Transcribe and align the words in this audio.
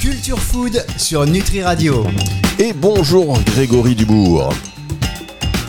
Culture 0.00 0.38
Food 0.38 0.84
sur 0.96 1.26
Nutri 1.26 1.62
Radio. 1.62 2.04
Et 2.58 2.72
bonjour 2.72 3.38
Grégory 3.44 3.94
Dubourg. 3.94 4.52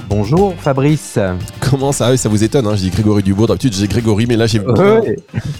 Bonjour 0.09 0.53
Fabrice. 0.59 1.19
Comment 1.59 1.91
ça 1.91 2.15
Ça 2.17 2.29
vous 2.29 2.43
étonne, 2.43 2.65
hein 2.67 2.75
je 2.75 2.81
dis 2.81 2.89
Grégory 2.89 3.23
Dubourg. 3.23 3.47
D'habitude, 3.47 3.73
j'ai 3.73 3.87
Grégory, 3.87 4.25
mais 4.25 4.37
là, 4.37 4.47
j'ai 4.47 4.59
Ouais. 4.65 5.17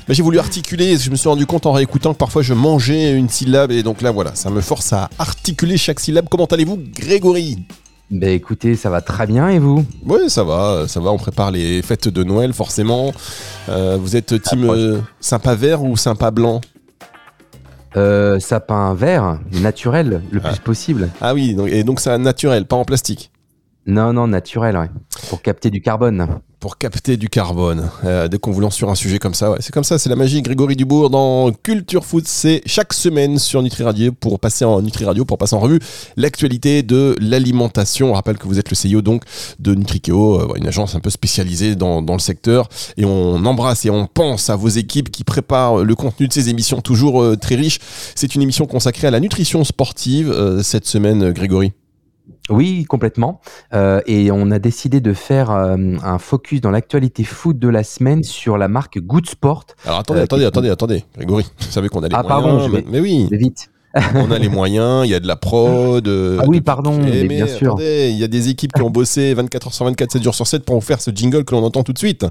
j'ai 0.10 0.24
voulu 0.24 0.40
articuler. 0.40 0.98
Je 0.98 1.10
me 1.10 1.16
suis 1.16 1.28
rendu 1.30 1.46
compte 1.46 1.66
en 1.66 1.74
réécoutant 1.74 2.14
que 2.14 2.18
parfois 2.18 2.42
je 2.42 2.54
mangeais 2.54 3.12
une 3.14 3.30
syllabe. 3.30 3.72
Et 3.72 3.84
donc 3.84 4.02
là, 4.02 4.12
voilà, 4.12 4.32
ça 4.36 4.50
me 4.50 4.62
force 4.62 4.94
à 4.94 5.10
articuler 5.20 5.78
chaque 5.78 6.00
syllabe. 6.00 6.28
Comment 6.30 6.46
allez-vous, 6.46 6.80
Grégory? 6.96 7.58
Ben 8.10 8.30
écoutez, 8.30 8.76
ça 8.78 8.90
va 8.90 9.02
très 9.02 9.28
bien 9.28 9.50
et 9.50 9.60
vous? 9.60 9.86
Oui, 10.06 10.30
ça 10.30 10.44
va, 10.44 10.86
ça 10.88 11.00
va. 11.02 11.12
On 11.12 11.18
prépare 11.18 11.52
les 11.52 11.82
fêtes 11.82 12.08
de 12.08 12.24
Noël, 12.24 12.54
forcément. 12.54 13.12
Euh, 13.68 13.98
vous 14.00 14.16
êtes 14.16 14.42
team 14.42 14.64
euh, 14.70 15.00
sympa 15.20 15.56
vert 15.56 15.84
ou 15.84 15.98
sympa 15.98 16.32
blanc? 16.32 16.62
Euh, 17.98 18.40
Sapin 18.40 18.94
vert, 18.94 19.40
naturel, 19.62 20.22
le 20.32 20.40
plus 20.40 20.60
possible. 20.60 21.10
Ah 21.20 21.34
oui, 21.34 21.54
donc- 21.56 21.70
et 21.70 21.84
donc 21.84 22.00
c'est 22.00 22.18
naturel, 22.18 22.66
pas 22.66 22.76
en 22.76 22.86
plastique. 22.86 23.32
Non, 23.88 24.12
non, 24.12 24.28
naturel, 24.28 24.78
ouais. 24.78 24.90
Pour 25.30 25.42
capter 25.42 25.72
du 25.72 25.80
carbone. 25.82 26.28
pour 26.60 26.78
capter 26.78 27.16
du 27.16 27.30
carbone. 27.30 27.90
Euh, 28.04 28.28
dès 28.28 28.38
qu'on 28.38 28.52
vous 28.52 28.60
lance 28.60 28.76
sur 28.76 28.90
un 28.90 28.96
sujet 28.96 29.18
comme 29.18 29.34
ça, 29.34 29.52
ouais, 29.52 29.58
c'est 29.62 29.72
comme 29.72 29.86
ça, 29.86 29.98
c'est 29.98 30.10
la 30.10 30.18
magie. 30.18 30.42
Grégory 30.42 30.76
Dubourg 30.76 31.10
dans 31.10 31.52
Culture 31.64 32.04
Food, 32.04 32.28
c'est 32.28 32.62
chaque 32.66 32.92
semaine 32.92 33.38
sur 33.38 33.62
Nutri 33.62 33.84
Radio 33.84 34.12
pour 34.12 34.42
passer 34.42 34.66
en 34.66 34.82
Nutri 34.82 35.06
Radio 35.06 35.24
pour 35.24 35.38
passer 35.38 35.56
en 35.56 35.60
revue 35.60 35.80
l'actualité 36.18 36.84
de 36.84 37.16
l'alimentation. 37.22 38.10
On 38.10 38.14
rappelle 38.14 38.38
que 38.38 38.48
vous 38.48 38.60
êtes 38.60 38.70
le 38.70 38.76
CEO 38.76 39.02
donc 39.02 39.24
de 39.60 39.74
Nutrikeo, 39.74 40.42
euh, 40.42 40.58
une 40.58 40.68
agence 40.68 40.96
un 40.96 41.00
peu 41.00 41.10
spécialisée 41.10 41.76
dans, 41.76 42.02
dans 42.02 42.14
le 42.14 42.20
secteur. 42.20 42.68
Et 42.98 43.06
on 43.06 43.46
embrasse 43.46 43.86
et 43.86 43.90
on 43.90 44.06
pense 44.06 44.50
à 44.50 44.58
vos 44.58 44.68
équipes 44.68 45.12
qui 45.12 45.24
préparent 45.24 45.78
le 45.78 45.96
contenu 45.96 46.28
de 46.28 46.34
ces 46.34 46.50
émissions 46.50 46.82
toujours 46.82 47.22
euh, 47.22 47.38
très 47.38 47.56
riches. 47.56 47.80
C'est 48.16 48.36
une 48.36 48.42
émission 48.42 48.66
consacrée 48.66 49.08
à 49.08 49.12
la 49.12 49.22
nutrition 49.22 49.64
sportive 49.64 50.62
cette 50.62 50.88
semaine, 50.88 51.32
Grégory. 51.32 51.72
Oui, 52.50 52.86
complètement. 52.86 53.42
Euh, 53.74 54.02
et 54.08 54.32
on 54.32 54.52
a 54.52 54.60
décidé 54.60 55.02
de 55.02 55.14
faire 55.14 55.52
euh, 55.52 55.76
un 56.04 56.18
focus 56.20 56.62
dans 56.62 56.72
l'actualité 56.72 57.24
food 57.24 57.60
de 57.60 57.68
la 57.68 57.84
semaine 57.84 58.24
sur 58.24 58.58
la 58.58 58.68
marque 58.68 59.00
Good 59.00 59.28
Sport. 59.30 59.66
Alors 59.86 60.00
attendez, 60.00 60.22
Euh, 60.22 60.24
attendez, 60.24 60.42
qui- 60.44 60.48
attendez, 60.48 60.70
attendez, 60.70 61.04
Grégory. 61.16 61.46
Vous 61.60 61.66
savez 61.72 61.90
qu'on 61.90 62.04
a 62.04 62.08
les 62.08 62.16
Ah, 62.16 62.24
moyens. 62.24 62.42
pardon, 62.44 62.60
je 62.66 62.72
mais, 62.72 62.78
vais- 62.82 62.86
mais 62.90 63.00
oui. 63.00 63.28
Mais 63.32 63.38
vite. 63.38 63.70
on 64.16 64.30
a 64.32 64.38
les 64.38 64.50
moyens, 64.50 65.06
il 65.08 65.12
y 65.12 65.16
a 65.16 65.20
de 65.20 65.26
la 65.28 65.36
prod. 65.38 66.08
Ah 66.08 66.44
oui, 66.48 66.62
pardon, 66.62 67.00
Eh, 67.08 67.24
mais 67.24 67.28
bien 67.28 67.48
sûr. 67.48 67.70
attendez, 67.74 68.10
il 68.12 68.18
y 68.18 68.24
a 68.24 68.28
des 68.28 68.50
équipes 68.50 68.72
qui 68.74 68.82
ont 68.84 68.92
bossé 68.92 69.34
24 69.34 69.68
heures 69.68 69.74
sur 69.74 69.86
24, 69.86 70.12
7 70.12 70.24
jours 70.24 70.36
sur 70.36 70.46
7 70.46 70.64
pour 70.66 70.76
vous 70.76 70.82
faire 70.82 71.02
ce 71.02 71.10
jingle 71.10 71.44
que 71.46 71.56
l'on 71.56 71.64
entend 71.64 71.82
tout 71.84 71.94
de 71.94 71.98
suite. 71.98 72.26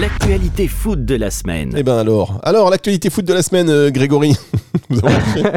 L'actualité 0.00 0.66
foot 0.66 1.04
de 1.04 1.14
la 1.14 1.30
semaine. 1.30 1.74
Eh 1.76 1.82
ben 1.82 1.98
alors, 1.98 2.40
alors 2.42 2.70
l'actualité 2.70 3.10
foot 3.10 3.24
de 3.24 3.34
la 3.34 3.42
semaine, 3.42 3.68
euh, 3.68 3.90
Grégory. 3.90 4.34
Vous 4.88 5.00
avez 5.04 5.50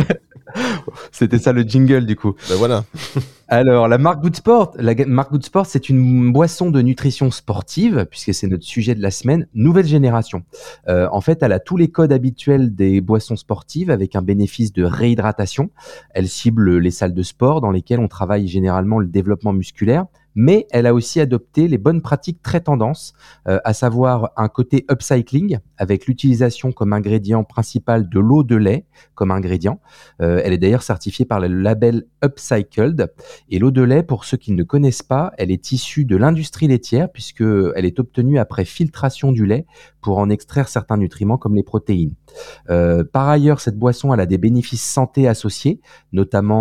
C'était 1.11 1.39
ça 1.39 1.53
le 1.53 1.63
jingle 1.63 2.05
du 2.05 2.15
coup. 2.15 2.35
ben 2.49 2.55
voilà. 2.55 2.83
Alors, 3.53 3.89
la 3.89 3.97
marque 3.97 4.21
Good 4.21 4.37
Sport, 4.37 4.71
la 4.77 4.95
marque 5.05 5.31
Good 5.31 5.43
Sport, 5.43 5.65
c'est 5.65 5.89
une 5.89 6.31
boisson 6.31 6.71
de 6.71 6.81
nutrition 6.81 7.31
sportive, 7.31 8.07
puisque 8.09 8.33
c'est 8.33 8.47
notre 8.47 8.63
sujet 8.63 8.95
de 8.95 9.01
la 9.01 9.11
semaine, 9.11 9.45
nouvelle 9.53 9.85
génération. 9.85 10.43
Euh, 10.87 11.09
en 11.11 11.19
fait, 11.19 11.43
elle 11.43 11.51
a 11.51 11.59
tous 11.59 11.75
les 11.75 11.89
codes 11.89 12.13
habituels 12.13 12.73
des 12.73 13.01
boissons 13.01 13.35
sportives 13.35 13.91
avec 13.91 14.15
un 14.15 14.21
bénéfice 14.21 14.71
de 14.71 14.85
réhydratation. 14.85 15.69
Elle 16.11 16.29
cible 16.29 16.77
les 16.77 16.91
salles 16.91 17.13
de 17.13 17.23
sport 17.23 17.59
dans 17.59 17.71
lesquelles 17.71 17.99
on 17.99 18.07
travaille 18.07 18.47
généralement 18.47 18.99
le 18.99 19.07
développement 19.07 19.51
musculaire, 19.51 20.05
mais 20.35 20.67
elle 20.71 20.85
a 20.85 20.93
aussi 20.93 21.19
adopté 21.19 21.67
les 21.67 21.77
bonnes 21.77 22.01
pratiques 22.01 22.41
très 22.41 22.61
tendances, 22.61 23.13
euh, 23.47 23.59
à 23.63 23.73
savoir 23.73 24.31
un 24.37 24.47
côté 24.47 24.85
upcycling 24.89 25.59
avec 25.77 26.07
l'utilisation 26.07 26.71
comme 26.71 26.93
ingrédient 26.93 27.43
principal 27.43 28.09
de 28.09 28.19
l'eau 28.19 28.43
de 28.43 28.55
lait 28.55 28.85
comme 29.15 29.31
ingrédient. 29.31 29.79
Euh, 30.21 30.41
elle 30.43 30.53
est 30.53 30.57
d'ailleurs 30.57 30.83
certifiée 30.83 31.25
par 31.25 31.39
le 31.39 31.47
label 31.47 32.05
Upcycled. 32.23 33.11
Et 33.49 33.59
l'eau 33.59 33.71
de 33.71 33.81
lait, 33.81 34.03
pour 34.03 34.25
ceux 34.25 34.37
qui 34.37 34.51
ne 34.51 34.63
connaissent 34.63 35.03
pas, 35.03 35.31
elle 35.37 35.51
est 35.51 35.71
issue 35.71 36.05
de 36.05 36.15
l'industrie 36.15 36.67
laitière 36.67 37.11
puisque 37.11 37.41
elle 37.41 37.85
est 37.85 37.99
obtenue 37.99 38.39
après 38.39 38.65
filtration 38.65 39.31
du 39.31 39.45
lait 39.45 39.65
pour 40.01 40.17
en 40.17 40.29
extraire 40.29 40.67
certains 40.67 40.97
nutriments 40.97 41.37
comme 41.37 41.55
les 41.55 41.63
protéines. 41.63 42.15
Euh, 42.69 43.03
par 43.03 43.27
ailleurs, 43.29 43.59
cette 43.59 43.77
boisson 43.77 44.13
elle 44.13 44.19
a 44.19 44.25
des 44.25 44.37
bénéfices 44.37 44.83
santé 44.83 45.27
associés, 45.27 45.81
notamment 46.11 46.51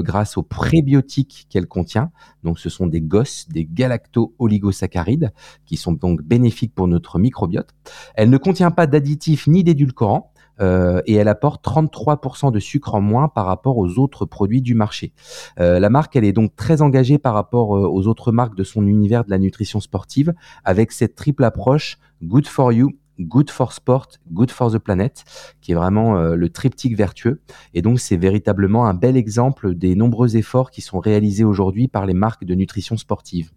grâce 0.00 0.36
aux 0.36 0.42
prébiotiques 0.42 1.46
qu'elle 1.50 1.66
contient. 1.66 2.10
Donc, 2.46 2.60
ce 2.60 2.70
sont 2.70 2.86
des 2.86 3.00
GOS, 3.00 3.48
des 3.48 3.64
galacto-oligosaccharides, 3.64 5.32
qui 5.66 5.76
sont 5.76 5.92
donc 5.92 6.22
bénéfiques 6.22 6.74
pour 6.74 6.86
notre 6.86 7.18
microbiote. 7.18 7.74
Elle 8.14 8.30
ne 8.30 8.38
contient 8.38 8.70
pas 8.70 8.86
d'additifs 8.86 9.48
ni 9.48 9.64
d'édulcorants. 9.64 10.32
euh, 10.58 11.02
et 11.04 11.12
elle 11.14 11.28
apporte 11.28 11.62
33% 11.62 12.50
de 12.50 12.58
sucre 12.60 12.94
en 12.94 13.02
moins 13.02 13.28
par 13.28 13.44
rapport 13.44 13.76
aux 13.76 13.98
autres 13.98 14.24
produits 14.24 14.62
du 14.62 14.74
marché. 14.74 15.12
Euh, 15.60 15.78
la 15.78 15.90
marque, 15.90 16.16
elle 16.16 16.24
est 16.24 16.32
donc 16.32 16.56
très 16.56 16.80
engagée 16.80 17.18
par 17.18 17.34
rapport 17.34 17.76
euh, 17.76 17.86
aux 17.86 18.06
autres 18.06 18.32
marques 18.32 18.56
de 18.56 18.64
son 18.64 18.86
univers 18.86 19.24
de 19.26 19.30
la 19.30 19.38
nutrition 19.38 19.80
sportive, 19.80 20.32
avec 20.64 20.92
cette 20.92 21.14
triple 21.14 21.44
approche 21.44 21.98
good 22.22 22.46
for 22.46 22.72
you, 22.72 22.92
good 23.20 23.50
for 23.50 23.72
sport, 23.72 24.08
good 24.30 24.50
for 24.50 24.72
the 24.72 24.78
planet, 24.78 25.24
qui 25.60 25.72
est 25.72 25.74
vraiment 25.74 26.18
euh, 26.18 26.34
le 26.34 26.48
triptyque 26.48 26.96
vertueux. 26.96 27.40
Et 27.74 27.82
donc, 27.82 28.00
c'est 28.00 28.16
véritablement 28.16 28.86
un 28.86 28.94
bel 28.94 29.16
exemple 29.16 29.74
des 29.74 29.94
nombreux 29.94 30.36
efforts 30.36 30.70
qui 30.70 30.80
sont 30.80 31.00
réalisés 31.00 31.44
aujourd'hui 31.44 31.88
par 31.88 32.06
les 32.06 32.14
marques 32.14 32.44
de 32.44 32.54
nutrition 32.54 32.96
sportive. 32.96 33.50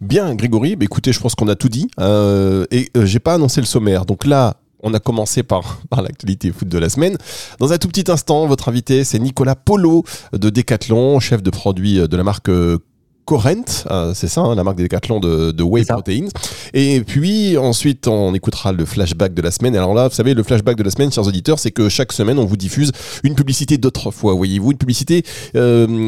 Bien, 0.00 0.34
Grégory, 0.34 0.76
bah, 0.76 0.84
écoutez, 0.84 1.12
je 1.12 1.20
pense 1.20 1.34
qu'on 1.34 1.48
a 1.48 1.56
tout 1.56 1.68
dit. 1.68 1.88
Euh, 2.00 2.66
et 2.70 2.88
euh, 2.96 3.04
j'ai 3.04 3.18
pas 3.18 3.34
annoncé 3.34 3.60
le 3.60 3.66
sommaire. 3.66 4.06
Donc 4.06 4.26
là, 4.26 4.56
on 4.80 4.94
a 4.94 5.00
commencé 5.00 5.42
par, 5.42 5.80
par 5.90 6.02
l'actualité 6.02 6.52
foot 6.52 6.68
de 6.68 6.78
la 6.78 6.88
semaine. 6.88 7.16
Dans 7.58 7.72
un 7.72 7.78
tout 7.78 7.88
petit 7.88 8.10
instant, 8.10 8.46
votre 8.46 8.68
invité, 8.68 9.02
c'est 9.04 9.18
Nicolas 9.18 9.56
Polo 9.56 10.04
de 10.32 10.50
Decathlon, 10.50 11.18
chef 11.18 11.42
de 11.42 11.50
produit 11.50 11.96
de 12.06 12.16
la 12.16 12.22
marque 12.22 12.50
Corent, 13.28 13.84
euh, 13.90 14.14
c'est 14.14 14.26
ça, 14.26 14.40
hein, 14.40 14.54
la 14.54 14.64
marque 14.64 14.78
de 14.78 14.84
Decathlon 14.84 15.20
de, 15.20 15.50
de 15.50 15.62
Whey. 15.62 15.84
Proteins. 15.84 16.28
Et 16.72 17.02
puis 17.02 17.58
ensuite, 17.58 18.08
on 18.08 18.32
écoutera 18.32 18.72
le 18.72 18.86
flashback 18.86 19.34
de 19.34 19.42
la 19.42 19.50
semaine. 19.50 19.76
Alors 19.76 19.92
là, 19.92 20.08
vous 20.08 20.14
savez, 20.14 20.32
le 20.32 20.42
flashback 20.42 20.76
de 20.76 20.82
la 20.82 20.90
semaine, 20.90 21.12
chers 21.12 21.26
auditeurs, 21.26 21.58
c'est 21.58 21.70
que 21.70 21.90
chaque 21.90 22.12
semaine, 22.12 22.38
on 22.38 22.46
vous 22.46 22.56
diffuse 22.56 22.90
une 23.24 23.34
publicité 23.34 23.76
d'autrefois, 23.76 24.32
voyez-vous, 24.32 24.72
une 24.72 24.78
publicité 24.78 25.24
euh, 25.56 26.06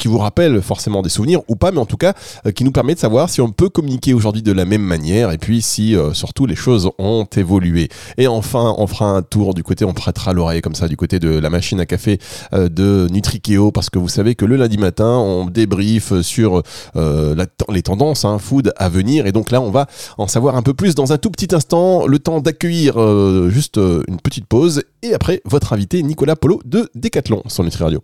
qui 0.00 0.08
vous 0.08 0.18
rappelle 0.18 0.60
forcément 0.60 1.00
des 1.02 1.10
souvenirs 1.10 1.42
ou 1.46 1.54
pas, 1.54 1.70
mais 1.70 1.78
en 1.78 1.86
tout 1.86 1.96
cas, 1.96 2.14
euh, 2.44 2.50
qui 2.50 2.64
nous 2.64 2.72
permet 2.72 2.96
de 2.96 2.98
savoir 2.98 3.30
si 3.30 3.40
on 3.40 3.52
peut 3.52 3.68
communiquer 3.68 4.12
aujourd'hui 4.12 4.42
de 4.42 4.50
la 4.50 4.64
même 4.64 4.82
manière 4.82 5.30
et 5.30 5.38
puis 5.38 5.62
si 5.62 5.94
euh, 5.94 6.12
surtout 6.12 6.46
les 6.46 6.56
choses 6.56 6.90
ont 6.98 7.26
évolué. 7.36 7.88
Et 8.16 8.26
enfin, 8.26 8.74
on 8.78 8.88
fera 8.88 9.06
un 9.06 9.22
tour 9.22 9.54
du 9.54 9.62
côté, 9.62 9.84
on 9.84 9.94
prêtera 9.94 10.32
l'oreille 10.32 10.60
comme 10.60 10.74
ça 10.74 10.88
du 10.88 10.96
côté 10.96 11.20
de 11.20 11.28
la 11.28 11.50
machine 11.50 11.78
à 11.78 11.86
café 11.86 12.18
euh, 12.52 12.68
de 12.68 13.06
Nutrikeo 13.12 13.70
parce 13.70 13.90
que 13.90 14.00
vous 14.00 14.08
savez 14.08 14.34
que 14.34 14.44
le 14.44 14.56
lundi 14.56 14.78
matin, 14.78 15.18
on 15.18 15.46
débrief 15.46 16.20
sur 16.22 16.47
euh, 16.96 17.34
la- 17.34 17.46
les 17.72 17.82
tendances 17.82 18.24
hein, 18.24 18.38
food 18.38 18.72
à 18.76 18.88
venir 18.88 19.26
et 19.26 19.32
donc 19.32 19.50
là, 19.50 19.60
on 19.60 19.70
va 19.70 19.86
en 20.16 20.26
savoir 20.26 20.56
un 20.56 20.62
peu 20.62 20.74
plus 20.74 20.94
dans 20.94 21.12
un 21.12 21.18
tout 21.18 21.30
petit 21.30 21.54
instant. 21.54 22.06
Le 22.06 22.18
temps 22.18 22.40
d'accueillir 22.40 23.00
euh, 23.00 23.48
juste 23.50 23.78
euh, 23.78 24.02
une 24.08 24.18
petite 24.20 24.46
pause 24.46 24.82
et 25.02 25.14
après 25.14 25.40
votre 25.44 25.72
invité 25.72 26.02
Nicolas 26.02 26.36
Polo 26.36 26.60
de 26.64 26.88
Decathlon 26.94 27.42
sur 27.46 27.64
Nutri 27.64 27.84
Radio. 27.84 28.02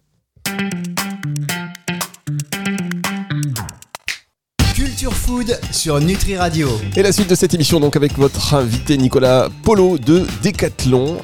Culture 4.75 5.13
Food 5.15 5.59
sur 5.71 6.01
Nutri 6.01 6.37
Radio. 6.37 6.69
Et 6.97 7.03
la 7.03 7.13
suite 7.13 7.31
de 7.31 7.35
cette 7.35 7.55
émission 7.55 7.81
donc 7.81 7.97
avec 7.97 8.17
votre 8.19 8.55
invité 8.55 8.97
Nicolas 8.97 9.49
Polo 9.63 9.99
de 9.99 10.27
Decathlon, 10.43 11.19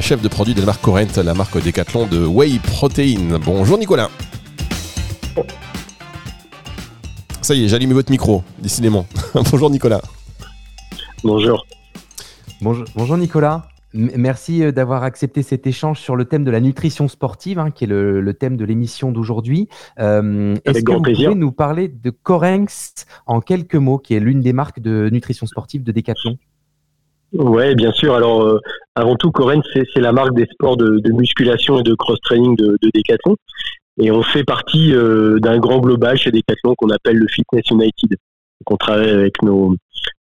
chef 0.00 0.20
de 0.22 0.28
produit 0.28 0.54
de 0.54 0.60
la 0.60 0.66
marque 0.66 0.80
Corent, 0.82 1.06
la 1.22 1.34
marque 1.34 1.62
Decathlon 1.62 2.06
de 2.06 2.24
Whey 2.24 2.58
Protein. 2.62 3.38
Bonjour 3.44 3.78
Nicolas. 3.78 4.10
Ça 7.46 7.54
y 7.54 7.64
est, 7.64 7.68
j'ai 7.68 7.76
allumé 7.76 7.94
votre 7.94 8.10
micro, 8.10 8.42
décidément. 8.58 9.06
Bonjour 9.52 9.70
Nicolas. 9.70 10.00
Bonjour. 11.22 11.64
Bonjour, 12.60 12.84
bonjour 12.96 13.16
Nicolas. 13.16 13.68
M- 13.94 14.10
Merci 14.16 14.64
euh, 14.64 14.72
d'avoir 14.72 15.04
accepté 15.04 15.44
cet 15.44 15.64
échange 15.64 16.00
sur 16.00 16.16
le 16.16 16.24
thème 16.24 16.42
de 16.42 16.50
la 16.50 16.58
nutrition 16.58 17.06
sportive, 17.06 17.60
hein, 17.60 17.70
qui 17.70 17.84
est 17.84 17.86
le, 17.86 18.20
le 18.20 18.34
thème 18.34 18.56
de 18.56 18.64
l'émission 18.64 19.12
d'aujourd'hui. 19.12 19.68
Euh, 20.00 20.56
Est-ce 20.64 20.82
que 20.82 20.90
vous 20.90 21.00
plaisir. 21.02 21.28
pouvez 21.30 21.38
nous 21.40 21.52
parler 21.52 21.86
de 21.86 22.10
Corenx 22.10 23.06
en 23.26 23.40
quelques 23.40 23.76
mots, 23.76 23.98
qui 23.98 24.14
est 24.14 24.20
l'une 24.20 24.40
des 24.40 24.52
marques 24.52 24.80
de 24.80 25.08
nutrition 25.12 25.46
sportive 25.46 25.84
de 25.84 25.92
Decathlon? 25.92 26.36
Ouais, 27.32 27.76
bien 27.76 27.92
sûr. 27.92 28.14
Alors, 28.16 28.42
euh, 28.42 28.58
avant 28.96 29.14
tout, 29.14 29.30
Coren, 29.30 29.62
c'est 29.72 29.84
c'est 29.94 30.00
la 30.00 30.10
marque 30.10 30.34
des 30.34 30.46
sports 30.46 30.76
de, 30.76 30.98
de 30.98 31.12
musculation 31.12 31.78
et 31.78 31.84
de 31.84 31.94
cross-training 31.94 32.56
de, 32.56 32.76
de 32.82 32.90
Decathlon. 32.92 33.36
Et 33.98 34.10
on 34.10 34.22
fait 34.22 34.44
partie 34.44 34.94
euh, 34.94 35.38
d'un 35.40 35.58
grand 35.58 35.80
global 35.80 36.16
chez 36.18 36.30
Decathlon 36.30 36.74
qu'on 36.76 36.90
appelle 36.90 37.16
le 37.16 37.26
Fitness 37.28 37.70
United. 37.70 38.10
Donc, 38.10 38.70
on 38.70 38.76
travaille 38.76 39.10
avec 39.10 39.42
nos, 39.42 39.74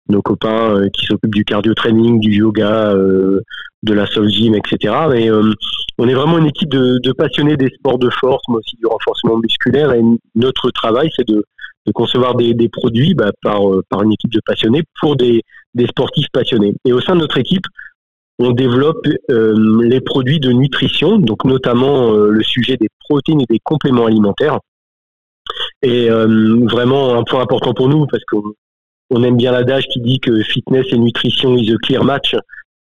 nos 0.10 0.22
copains 0.22 0.76
euh, 0.76 0.90
qui 0.90 1.06
s'occupent 1.06 1.36
du 1.36 1.44
cardio 1.44 1.74
training, 1.74 2.20
du 2.20 2.32
yoga, 2.32 2.92
euh, 2.94 3.42
de 3.84 3.94
la 3.94 4.06
soul 4.06 4.30
gym, 4.30 4.56
etc. 4.56 4.94
Mais 5.10 5.30
euh, 5.30 5.54
on 5.98 6.08
est 6.08 6.14
vraiment 6.14 6.38
une 6.38 6.48
équipe 6.48 6.70
de, 6.70 7.00
de 7.02 7.12
passionnés 7.12 7.56
des 7.58 7.70
sports 7.70 8.00
de 8.00 8.10
force, 8.10 8.44
mais 8.50 8.56
aussi 8.56 8.76
du 8.78 8.86
renforcement 8.88 9.38
musculaire. 9.38 9.94
Et 9.94 10.02
notre 10.36 10.72
travail, 10.72 11.10
c'est 11.16 11.28
de, 11.28 11.44
de 11.86 11.92
concevoir 11.92 12.36
des, 12.36 12.54
des 12.54 12.70
produits 12.70 13.14
bah, 13.14 13.32
par, 13.42 13.70
euh, 13.70 13.84
par 13.90 14.04
une 14.04 14.14
équipe 14.14 14.32
de 14.32 14.42
passionnés 14.46 14.84
pour 15.00 15.16
des, 15.16 15.42
des 15.74 15.88
sportifs 15.88 16.28
passionnés. 16.34 16.76
Et 16.86 16.94
au 16.94 17.02
sein 17.02 17.16
de 17.16 17.22
notre 17.22 17.38
équipe, 17.38 17.66
on 18.40 18.52
développe 18.52 19.08
euh, 19.30 19.82
les 19.84 20.02
produits 20.02 20.40
de 20.40 20.52
nutrition, 20.52 21.18
donc 21.18 21.46
notamment 21.46 22.14
euh, 22.14 22.30
le 22.30 22.44
sujet 22.44 22.78
des 22.78 22.90
protéines 23.08 23.42
et 23.42 23.46
des 23.50 23.60
compléments 23.64 24.06
alimentaires. 24.06 24.60
Et 25.82 26.10
euh, 26.10 26.66
vraiment 26.66 27.16
un 27.16 27.24
point 27.24 27.42
important 27.42 27.74
pour 27.74 27.88
nous 27.88 28.08
parce 28.08 28.24
qu'on 28.26 28.44
on 29.12 29.24
aime 29.24 29.38
bien 29.38 29.52
l'adage 29.52 29.86
qui 29.86 30.02
dit 30.02 30.20
que 30.20 30.42
fitness 30.42 30.86
et 30.92 30.98
nutrition 30.98 31.56
is 31.56 31.72
a 31.72 31.78
clear 31.78 32.04
match. 32.04 32.36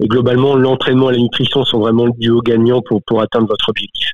Et 0.03 0.09
globalement, 0.09 0.57
l'entraînement 0.57 1.11
et 1.11 1.15
la 1.15 1.21
nutrition 1.21 1.65
sont 1.65 1.79
vraiment 1.79 2.07
le 2.07 2.13
duo 2.19 2.41
gagnant 2.41 2.83
pour, 2.83 3.03
pour 3.07 3.21
atteindre 3.21 3.47
votre 3.49 3.69
objectif. 3.69 4.11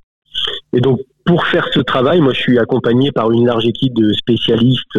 Et 0.73 0.81
donc, 0.81 1.01
pour 1.25 1.47
faire 1.47 1.69
ce 1.73 1.81
travail, 1.81 2.21
moi, 2.21 2.33
je 2.35 2.41
suis 2.41 2.59
accompagné 2.59 3.13
par 3.13 3.31
une 3.31 3.47
large 3.47 3.67
équipe 3.67 3.95
de 3.95 4.13
spécialistes, 4.13 4.99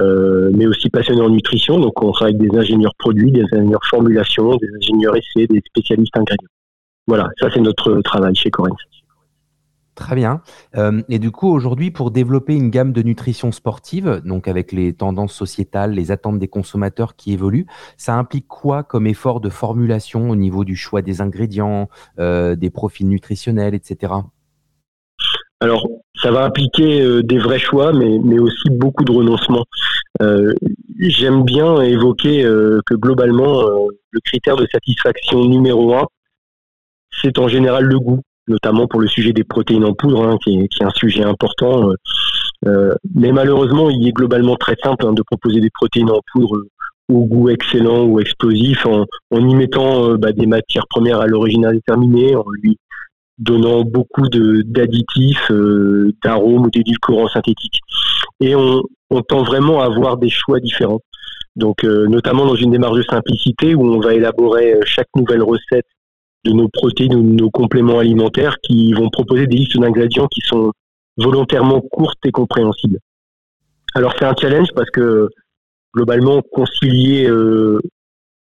euh, 0.00 0.50
mais 0.54 0.66
aussi 0.66 0.88
passionnés 0.88 1.20
en 1.20 1.30
nutrition. 1.30 1.78
Donc, 1.78 2.02
on 2.02 2.12
travaille 2.12 2.34
avec 2.34 2.50
des 2.50 2.58
ingénieurs 2.58 2.94
produits, 2.98 3.32
des 3.32 3.44
ingénieurs 3.52 3.84
formulation, 3.88 4.56
des 4.56 4.68
ingénieurs 4.76 5.16
essais, 5.16 5.46
des 5.46 5.60
spécialistes 5.66 6.16
ingrédients. 6.16 6.48
Voilà, 7.06 7.28
ça, 7.40 7.50
c'est 7.52 7.60
notre 7.60 8.00
travail 8.02 8.34
chez 8.34 8.50
Corinne. 8.50 8.74
Très 9.94 10.14
bien. 10.14 10.40
Euh, 10.76 11.02
et 11.10 11.18
du 11.18 11.30
coup, 11.30 11.48
aujourd'hui, 11.48 11.90
pour 11.90 12.10
développer 12.10 12.54
une 12.54 12.70
gamme 12.70 12.92
de 12.92 13.02
nutrition 13.02 13.52
sportive, 13.52 14.22
donc 14.24 14.48
avec 14.48 14.72
les 14.72 14.94
tendances 14.94 15.34
sociétales, 15.34 15.92
les 15.92 16.10
attentes 16.10 16.38
des 16.38 16.48
consommateurs 16.48 17.14
qui 17.14 17.34
évoluent, 17.34 17.66
ça 17.98 18.14
implique 18.14 18.48
quoi 18.48 18.84
comme 18.84 19.06
effort 19.06 19.40
de 19.40 19.50
formulation 19.50 20.30
au 20.30 20.36
niveau 20.36 20.64
du 20.64 20.76
choix 20.76 21.02
des 21.02 21.20
ingrédients, 21.20 21.90
euh, 22.18 22.56
des 22.56 22.70
profils 22.70 23.06
nutritionnels, 23.06 23.74
etc. 23.74 24.14
Alors, 25.62 25.88
ça 26.20 26.30
va 26.30 26.44
impliquer 26.44 27.02
euh, 27.02 27.22
des 27.22 27.38
vrais 27.38 27.58
choix, 27.58 27.92
mais, 27.92 28.18
mais 28.22 28.38
aussi 28.38 28.68
beaucoup 28.70 29.04
de 29.04 29.12
renoncements. 29.12 29.64
J'aime 31.00 31.42
bien 31.42 31.80
évoquer 31.82 32.42
que 32.42 32.94
globalement, 32.94 33.64
le 34.10 34.20
critère 34.20 34.54
de 34.54 34.66
satisfaction 34.70 35.44
numéro 35.46 35.96
un, 35.96 36.06
c'est 37.20 37.38
en 37.40 37.48
général 37.48 37.84
le 37.86 37.98
goût 37.98 38.20
notamment 38.48 38.86
pour 38.86 39.00
le 39.00 39.08
sujet 39.08 39.32
des 39.32 39.44
protéines 39.44 39.84
en 39.84 39.94
poudre, 39.94 40.26
hein, 40.26 40.38
qui, 40.42 40.58
est, 40.58 40.84
un 40.84 40.90
sujet 40.90 41.24
important. 41.24 41.90
Euh, 41.90 41.94
euh, 42.66 42.94
mais 43.14 43.32
malheureusement, 43.32 43.90
il 43.90 44.06
est 44.06 44.12
globalement 44.12 44.56
très 44.56 44.76
simple 44.82 45.06
hein, 45.06 45.12
de 45.12 45.22
proposer 45.22 45.60
des 45.60 45.70
protéines 45.70 46.10
en 46.10 46.20
poudre 46.32 46.62
au 47.08 47.24
goût 47.24 47.48
excellent 47.50 48.04
ou 48.04 48.20
explosif 48.20 48.86
en, 48.86 49.06
y 49.32 49.54
mettant 49.54 50.10
euh, 50.10 50.16
bah, 50.16 50.32
des 50.32 50.46
matières 50.46 50.86
premières 50.88 51.20
à 51.20 51.26
l'origine 51.26 51.66
indéterminée, 51.66 52.36
en 52.36 52.44
lui 52.62 52.78
donnant 53.38 53.82
beaucoup 53.82 54.28
d'additifs, 54.28 55.50
d'arômes 56.22 56.66
ou 56.66 56.70
d'édulcorants 56.70 57.28
synthétiques. 57.28 57.80
Et 58.40 58.54
on, 58.54 58.82
on, 59.10 59.22
tend 59.22 59.42
vraiment 59.42 59.80
à 59.80 59.86
avoir 59.86 60.16
des 60.16 60.30
choix 60.30 60.60
différents. 60.60 61.00
Donc, 61.56 61.84
notamment 61.84 62.46
dans 62.46 62.54
une 62.54 62.70
démarche 62.70 62.98
de 62.98 63.02
simplicité 63.02 63.74
où 63.74 63.86
on 63.86 64.00
va 64.00 64.14
élaborer 64.14 64.78
chaque 64.84 65.08
nouvelle 65.16 65.42
recette 65.42 65.86
de 66.44 66.52
nos 66.52 66.68
protéines 66.68 67.14
ou 67.14 67.22
de 67.22 67.42
nos 67.42 67.50
compléments 67.50 67.98
alimentaires 67.98 68.56
qui 68.62 68.92
vont 68.92 69.08
proposer 69.10 69.46
des 69.46 69.56
listes 69.56 69.78
d'ingrédients 69.78 70.26
qui 70.28 70.40
sont 70.40 70.72
volontairement 71.16 71.80
courtes 71.80 72.24
et 72.24 72.32
compréhensibles. 72.32 72.98
Alors 73.94 74.14
c'est 74.18 74.24
un 74.24 74.34
challenge 74.38 74.68
parce 74.74 74.90
que 74.90 75.28
globalement 75.94 76.40
concilier 76.52 77.28
euh, 77.28 77.78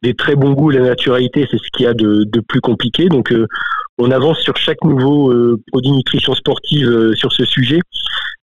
des 0.03 0.13
très 0.13 0.35
bons 0.35 0.51
goûts 0.51 0.69
la 0.69 0.81
naturalité, 0.81 1.47
c'est 1.49 1.57
ce 1.57 1.69
qu'il 1.73 1.85
y 1.85 1.87
a 1.87 1.93
de, 1.93 2.27
plus 2.47 2.61
compliqué. 2.61 3.09
Donc 3.09 3.31
euh, 3.31 3.47
on 3.97 4.11
avance 4.11 4.39
sur 4.39 4.57
chaque 4.57 4.83
nouveau 4.83 5.31
euh, 5.31 5.59
produit 5.71 5.91
nutrition 5.91 6.35
sportive 6.35 7.13
sur 7.15 7.31
ce 7.31 7.45
sujet, 7.45 7.79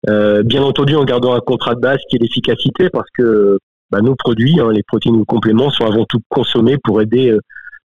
bien 0.08 0.64
entendu 0.64 0.96
en 0.96 1.04
gardant 1.04 1.34
un 1.36 1.42
contrat 1.42 1.76
de 1.76 1.82
base 1.82 2.00
qui 2.10 2.16
est 2.16 2.20
l'efficacité 2.20 2.90
parce 2.90 3.10
que 3.16 3.58
bah, 3.92 4.02
nos 4.02 4.16
produits, 4.16 4.60
hein, 4.60 4.72
les 4.72 4.84
protéines 4.84 5.16
ou 5.16 5.26
compléments, 5.26 5.70
sont 5.70 5.86
avant 5.86 6.06
tout 6.06 6.22
consommés 6.30 6.78
pour 6.84 7.02
aider 7.02 7.38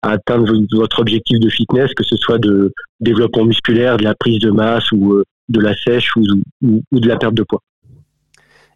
à 0.03 0.11
atteindre 0.13 0.53
votre 0.73 1.01
objectif 1.01 1.39
de 1.41 1.49
fitness, 1.49 1.93
que 1.95 2.05
ce 2.05 2.17
soit 2.17 2.39
de 2.39 2.73
développement 3.01 3.45
musculaire, 3.45 3.97
de 3.97 4.05
la 4.05 4.15
prise 4.15 4.39
de 4.41 4.51
masse 4.51 4.91
ou 4.93 5.15
euh, 5.15 5.25
de 5.49 5.61
la 5.61 5.75
sèche 5.77 6.15
ou, 6.17 6.23
de 6.63 7.09
la 7.09 7.17
perte 7.17 7.35
de 7.35 7.43
poids. 7.43 7.63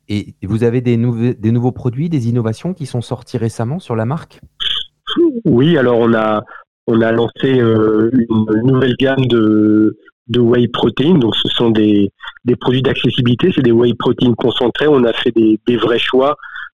Et 0.09 0.35
vous 0.43 0.65
avez 0.65 0.83
des, 0.83 0.99
des 0.99 1.51
nouveaux 1.51 1.73
produits, 1.73 2.11
des 2.11 2.29
innovations 2.29 2.75
qui 2.75 2.85
sont 2.85 3.01
sortis 3.01 3.39
récemment 3.39 3.79
sur 3.79 3.97
la 3.97 4.05
marque? 4.05 4.41
Oui, 5.45 5.77
alors 5.77 5.99
on 5.99 6.15
a, 6.15 6.43
on 6.87 7.01
a 7.01 7.13
lancé 7.13 7.61
euh, 7.61 8.11
une 8.13 8.47
nouvelle 8.73 8.97
gamme 8.99 9.27
de, 9.27 9.99
de 10.29 10.41
whey 10.41 10.69
protein. 10.69 11.19
Donc 11.19 11.35
ce 11.37 11.49
sont 11.49 11.71
des, 11.71 12.11
des 12.45 12.57
produits 12.57 12.83
d'accessibilité, 12.83 13.53
c'est 13.55 13.63
des 13.63 13.73
whey 13.73 13.95
protein 13.95 14.33
concentrés. 14.35 14.87
On 14.89 15.05
a 15.05 15.13
fait 15.13 15.33
des, 15.33 15.59
des 15.67 15.77
vrais 15.77 15.99
choix 15.99 16.37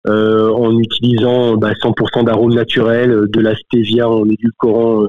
euh, 0.08 0.52
en 0.52 0.78
utilisant 0.78 1.58
bah, 1.58 1.74
100% 1.74 2.26
d'arômes 2.26 2.54
naturels, 2.54 3.12
euh, 3.12 3.28
de 3.28 3.42
la 3.42 3.54
en 4.08 4.30
édulcorant 4.30 5.04
euh, 5.04 5.08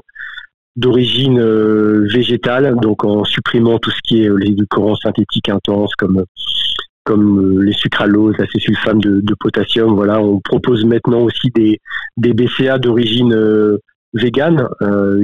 d'origine 0.76 1.40
végétale, 2.06 2.76
donc 2.80 3.04
en 3.04 3.24
supprimant 3.24 3.78
tout 3.78 3.90
ce 3.90 4.00
qui 4.06 4.22
est 4.22 4.30
les 4.38 4.50
édulcorants 4.50 4.96
synthétiques 4.96 5.48
intenses 5.48 5.94
comme 5.96 6.22
comme 7.06 7.62
les 7.62 7.72
sucraloses, 7.72 8.36
la 8.38 8.46
césulfame 8.48 9.00
de, 9.00 9.20
de, 9.20 9.34
potassium. 9.40 9.94
Voilà, 9.94 10.20
on 10.20 10.40
propose 10.40 10.84
maintenant 10.84 11.22
aussi 11.22 11.50
des, 11.54 11.80
des 12.18 12.34
BCA 12.34 12.78
d'origine 12.78 13.34
végane, 14.12 14.68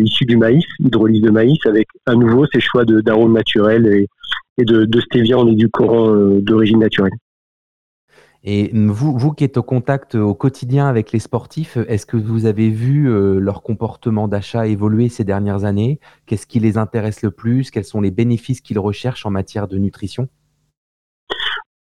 issus 0.03 0.25
du 0.25 0.37
maïs, 0.37 0.65
hydrolyse 0.79 1.23
de 1.23 1.31
maïs, 1.31 1.59
avec 1.67 1.89
à 2.07 2.15
nouveau 2.15 2.47
ces 2.53 2.61
choix 2.61 2.85
d'arômes 2.85 3.35
naturels 3.35 3.87
et, 3.87 4.65
de, 4.65 4.85
de, 4.85 5.01
stevia 5.01 5.39
en 5.39 5.47
édulcorant 5.49 6.15
d'origine 6.41 6.79
naturelle. 6.79 7.13
Et 8.45 8.71
vous, 8.75 9.17
vous 9.17 9.33
qui 9.33 9.45
êtes 9.45 9.57
au 9.57 9.63
contact 9.63 10.17
au 10.17 10.35
quotidien 10.35 10.89
avec 10.89 11.13
les 11.13 11.21
sportifs, 11.21 11.77
est-ce 11.87 12.07
que 12.07 12.17
vous 12.17 12.45
avez 12.47 12.71
vu 12.71 13.09
euh, 13.09 13.39
leur 13.39 13.63
comportement 13.63 14.27
d'achat 14.27 14.67
évoluer 14.67 15.09
ces 15.09 15.23
dernières 15.23 15.65
années? 15.65 16.01
Qu'est-ce 16.27 16.49
qui 16.49 16.59
les 16.59 16.77
intéresse 16.77 17.23
le 17.23 17.31
plus? 17.31 17.71
Quels 17.71 17.85
sont 17.85 18.01
les 18.01 18.11
bénéfices 18.11 18.61
qu'ils 18.61 18.81
recherchent 18.81 19.27
en 19.27 19.31
matière 19.31 19.69
de 19.69 19.79
nutrition? 19.79 20.29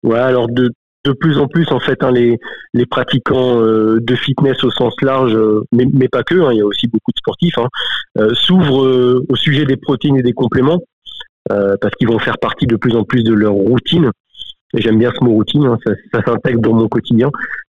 Ouais, 0.04 0.20
alors 0.20 0.48
de, 0.48 0.72
de 1.06 1.12
plus 1.12 1.38
en 1.38 1.48
plus, 1.48 1.72
en 1.72 1.80
fait, 1.80 2.04
hein, 2.04 2.12
les, 2.12 2.40
les 2.74 2.86
pratiquants 2.86 3.62
euh, 3.62 4.00
de 4.02 4.16
fitness 4.16 4.64
au 4.64 4.72
sens 4.72 4.94
large, 5.02 5.36
euh, 5.36 5.64
mais, 5.72 5.86
mais, 5.92 6.08
pas 6.08 6.24
que, 6.24 6.36
hein, 6.36 6.52
il 6.52 6.58
y 6.58 6.62
a 6.62 6.66
aussi 6.66 6.88
beaucoup 6.88 7.12
de 7.12 7.18
sportifs, 7.18 7.58
hein, 7.58 7.68
s'ouvrent 8.34 9.24
au 9.30 9.36
sujet 9.36 9.66
des 9.66 9.78
protéines 9.78 10.18
et 10.18 10.24
des 10.24 10.34
compléments, 10.34 10.82
parce 11.48 11.94
qu'ils 11.98 12.08
vont 12.08 12.20
faire 12.20 12.38
partie 12.38 12.68
de 12.68 12.76
plus 12.76 12.96
en 12.96 13.04
plus 13.04 13.24
de 13.24 13.34
leur 13.34 13.54
routine 13.54 14.12
j'aime 14.74 15.00
bien 15.00 15.12
ce 15.18 15.24
mot 15.24 15.32
routine, 15.32 15.66
hein, 15.66 15.78
ça, 15.86 15.94
ça 16.14 16.24
s'intègre 16.24 16.62
dans 16.62 16.74
mon 16.74 16.88
quotidien. 16.88 17.30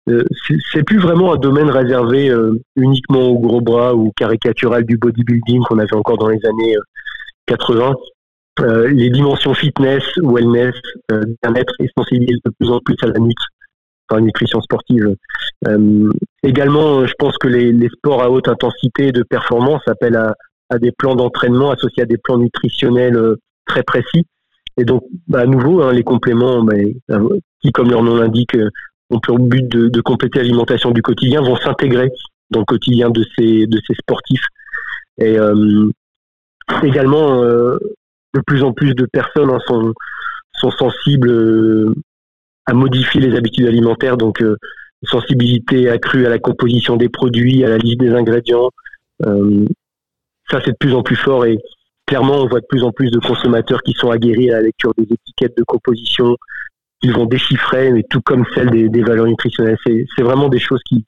Euh, 0.08 0.24
c'est 0.72 0.82
plus 0.82 0.98
vraiment 0.98 1.34
un 1.34 1.36
domaine 1.36 1.70
réservé 1.70 2.30
euh, 2.30 2.58
uniquement 2.76 3.26
aux 3.28 3.38
gros 3.38 3.60
bras 3.60 3.94
ou 3.94 4.10
caricatural 4.16 4.84
du 4.84 4.96
bodybuilding 4.96 5.62
qu'on 5.64 5.78
avait 5.78 5.94
encore 5.94 6.16
dans 6.16 6.28
les 6.28 6.40
années 6.46 6.76
80. 7.46 7.94
Euh, 8.60 8.88
les 8.88 9.10
dimensions 9.10 9.54
fitness, 9.54 10.02
wellness, 10.22 10.74
bien-être 11.42 11.72
et 11.80 11.88
sensibilisent 11.96 12.40
de 12.44 12.52
plus 12.58 12.70
en 12.70 12.80
plus 12.80 12.96
à 13.02 13.06
la 13.06 13.14
enfin 14.10 14.20
nutrition 14.20 14.60
sportive. 14.60 15.14
également, 16.42 17.06
je 17.06 17.14
pense 17.18 17.36
que 17.38 17.48
les, 17.48 17.72
les, 17.72 17.88
sports 17.88 18.22
à 18.22 18.30
haute 18.30 18.48
intensité 18.48 19.12
de 19.12 19.22
performance 19.22 19.82
appellent 19.86 20.16
à, 20.16 20.34
à 20.70 20.78
des 20.78 20.92
plans 20.92 21.14
d'entraînement 21.14 21.70
associés 21.70 22.02
à 22.04 22.06
des 22.06 22.18
plans 22.18 22.38
nutritionnels 22.38 23.36
très 23.66 23.82
précis 23.82 24.26
et 24.78 24.84
donc, 24.84 25.02
bah, 25.26 25.40
à 25.40 25.46
nouveau, 25.46 25.82
hein, 25.82 25.92
les 25.92 26.04
compléments, 26.04 26.62
bah, 26.62 26.74
euh, 27.10 27.28
qui, 27.60 27.72
comme 27.72 27.90
leur 27.90 28.02
nom 28.02 28.14
l'indique, 28.14 28.54
euh, 28.54 28.70
ont 29.10 29.18
pour 29.18 29.38
but 29.38 29.66
de, 29.68 30.00
compléter 30.00 30.38
l'alimentation 30.38 30.92
du 30.92 31.02
quotidien, 31.02 31.42
vont 31.42 31.56
s'intégrer 31.56 32.10
dans 32.50 32.60
le 32.60 32.64
quotidien 32.64 33.10
de 33.10 33.24
ces, 33.36 33.66
de 33.66 33.80
ces 33.86 33.94
sportifs. 33.94 34.44
Et 35.18 35.36
euh, 35.36 35.90
également, 36.84 37.42
de 38.38 38.44
plus 38.46 38.62
en 38.62 38.72
plus 38.72 38.94
de 38.94 39.06
personnes 39.06 39.50
hein, 39.50 39.58
sont, 39.66 39.92
sensibles 40.70 41.94
à 42.66 42.74
modifier 42.74 43.20
les 43.20 43.36
habitudes 43.36 43.66
alimentaires, 43.66 44.16
donc 44.16 44.42
sensibilité 45.02 45.88
accrue 45.88 46.26
à 46.26 46.28
la 46.28 46.38
composition 46.38 46.96
des 46.96 47.08
produits, 47.08 47.64
à 47.64 47.68
la 47.68 47.78
liste 47.78 48.00
des 48.00 48.10
ingrédients. 48.10 48.70
ça, 49.20 50.60
c'est 50.64 50.72
de 50.72 50.76
plus 50.78 50.94
en 50.94 51.02
plus 51.02 51.16
fort 51.16 51.44
et 51.46 51.58
clairement, 52.08 52.42
on 52.42 52.48
voit 52.48 52.60
de 52.60 52.66
plus 52.66 52.82
en 52.82 52.90
plus 52.90 53.10
de 53.10 53.20
consommateurs 53.20 53.82
qui 53.82 53.92
sont 53.92 54.10
aguerris 54.10 54.50
à 54.50 54.54
la 54.54 54.62
lecture 54.62 54.92
des 54.96 55.04
étiquettes 55.04 55.56
de 55.56 55.62
composition, 55.62 56.36
ils 57.02 57.12
vont 57.12 57.26
déchiffrer, 57.26 57.92
mais 57.92 58.02
tout 58.08 58.20
comme 58.22 58.44
celle 58.54 58.90
des, 58.90 59.02
valeurs 59.02 59.26
nutritionnelles. 59.26 59.76
C'est 59.84 60.22
vraiment 60.22 60.48
des 60.48 60.58
choses 60.58 60.80
qui, 60.88 61.04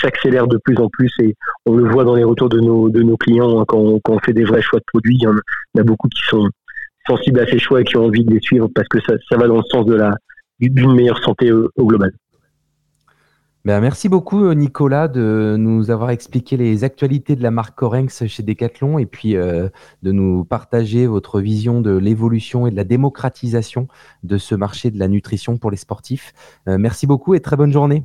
s'accélèrent 0.00 0.46
de 0.46 0.58
plus 0.64 0.78
en 0.78 0.88
plus 0.88 1.12
et 1.20 1.34
on 1.66 1.74
le 1.74 1.86
voit 1.90 2.04
dans 2.04 2.14
les 2.14 2.24
retours 2.24 2.48
de 2.48 2.58
nos, 2.58 2.88
de 2.88 3.02
nos 3.02 3.18
clients 3.18 3.60
hein, 3.60 3.64
quand, 3.68 4.00
on, 4.08 4.18
fait 4.20 4.32
des 4.32 4.44
vrais 4.44 4.62
choix 4.62 4.78
de 4.78 4.84
produits. 4.86 5.16
Il 5.16 5.24
y 5.24 5.26
en 5.26 5.36
a, 5.36 5.82
beaucoup 5.82 6.08
qui 6.08 6.22
sont 6.26 6.48
sensibles 7.06 7.40
à 7.40 7.46
ces 7.46 7.58
choix 7.58 7.80
et 7.80 7.84
qui 7.84 7.96
ont 7.96 8.06
envie 8.06 8.24
de 8.24 8.32
les 8.32 8.40
suivre 8.40 8.68
parce 8.74 8.88
que 8.88 8.98
ça, 9.00 9.36
va 9.36 9.46
dans 9.46 9.56
le 9.56 9.64
sens 9.70 9.86
de 9.86 9.94
la 9.94 10.14
d'une 10.60 10.94
meilleure 10.94 11.22
santé 11.22 11.52
au 11.52 11.86
global. 11.86 12.12
Ben, 13.66 13.80
merci 13.80 14.10
beaucoup 14.10 14.44
euh, 14.44 14.52
Nicolas 14.52 15.08
de 15.08 15.56
nous 15.58 15.90
avoir 15.90 16.10
expliqué 16.10 16.58
les 16.58 16.84
actualités 16.84 17.34
de 17.34 17.42
la 17.42 17.50
marque 17.50 17.74
Corenx 17.74 18.26
chez 18.26 18.42
Decathlon 18.42 18.98
et 18.98 19.06
puis 19.06 19.36
euh, 19.36 19.70
de 20.02 20.12
nous 20.12 20.44
partager 20.44 21.06
votre 21.06 21.40
vision 21.40 21.80
de 21.80 21.96
l'évolution 21.96 22.66
et 22.66 22.70
de 22.70 22.76
la 22.76 22.84
démocratisation 22.84 23.88
de 24.22 24.36
ce 24.36 24.54
marché 24.54 24.90
de 24.90 24.98
la 24.98 25.08
nutrition 25.08 25.56
pour 25.56 25.70
les 25.70 25.78
sportifs. 25.78 26.34
Euh, 26.68 26.76
merci 26.76 27.06
beaucoup 27.06 27.34
et 27.34 27.40
très 27.40 27.56
bonne 27.56 27.72
journée. 27.72 28.02